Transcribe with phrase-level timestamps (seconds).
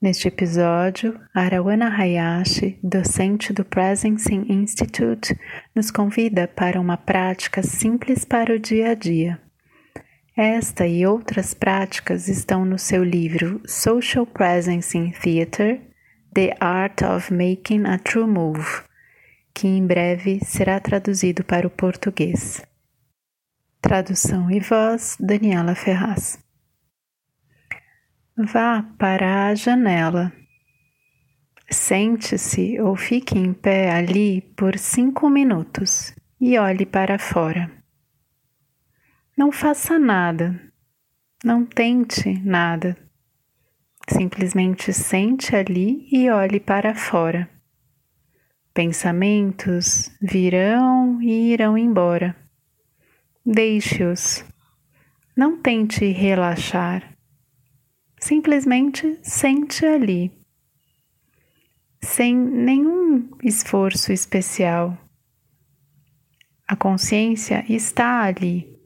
[0.00, 5.34] Neste episódio, Arawana Hayashi, docente do Presencing Institute,
[5.74, 9.40] nos convida para uma prática simples para o dia a dia.
[10.36, 15.80] Esta e outras práticas estão no seu livro Social Presencing Theater
[16.34, 18.82] The Art of Making a True Move,
[19.54, 22.62] que em breve será traduzido para o português.
[23.80, 26.38] Tradução e voz: Daniela Ferraz.
[28.38, 30.30] Vá para a janela.
[31.70, 37.72] Sente-se ou fique em pé ali por cinco minutos e olhe para fora.
[39.38, 40.60] Não faça nada,
[41.42, 42.94] não tente nada.
[44.06, 47.48] Simplesmente sente ali e olhe para fora.
[48.74, 52.36] Pensamentos virão e irão embora.
[53.46, 54.44] Deixe-os.
[55.34, 57.15] Não tente relaxar
[58.26, 60.32] simplesmente sente ali,
[62.02, 64.98] sem nenhum esforço especial.
[66.66, 68.76] A consciência está ali.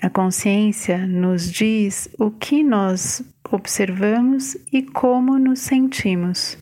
[0.00, 6.56] A consciência nos diz o que nós observamos e como nos sentimos.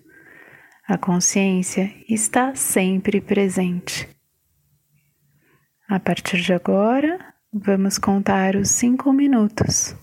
[0.88, 4.08] A consciência está sempre presente.
[5.86, 7.18] A partir de agora,
[7.52, 9.94] vamos contar os cinco minutos.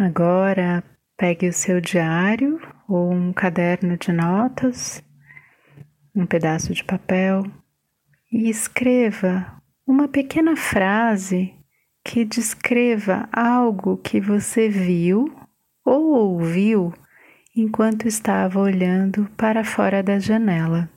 [0.00, 0.82] Agora
[1.14, 2.58] pegue o seu diário
[2.88, 5.04] ou um caderno de notas,
[6.16, 7.44] um pedaço de papel
[8.32, 11.54] e escreva uma pequena frase
[12.02, 15.30] que descreva algo que você viu
[15.84, 16.94] ou ouviu
[17.54, 20.88] enquanto estava olhando para fora da janela.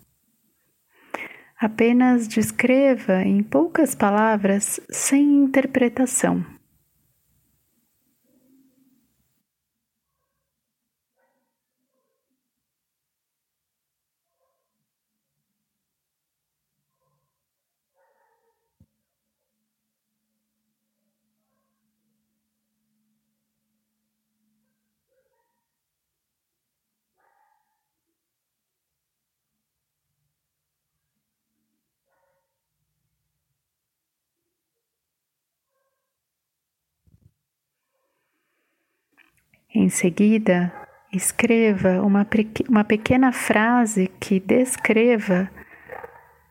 [1.60, 6.53] Apenas descreva em poucas palavras, sem interpretação.
[39.76, 40.72] Em seguida,
[41.12, 42.28] escreva uma,
[42.70, 45.50] uma pequena frase que descreva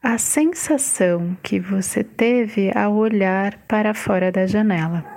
[0.03, 5.12] a sensação que você teve ao olhar para fora da janela.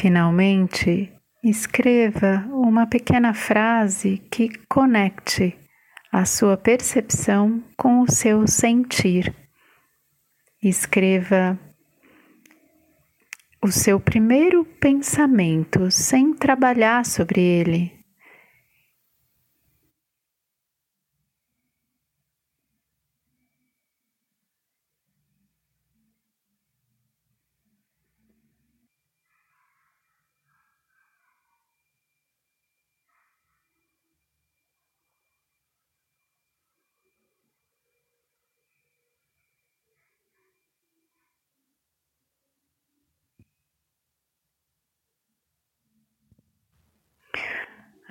[0.00, 1.12] Finalmente,
[1.44, 5.54] escreva uma pequena frase que conecte
[6.10, 9.34] a sua percepção com o seu sentir.
[10.62, 11.58] Escreva
[13.62, 18.01] o seu primeiro pensamento sem trabalhar sobre ele.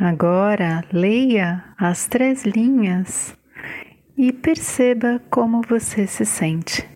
[0.03, 3.37] Agora leia as três linhas
[4.17, 6.89] e perceba como você se sente.